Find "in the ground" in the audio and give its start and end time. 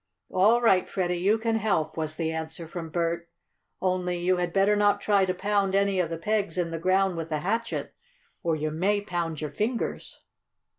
6.57-7.17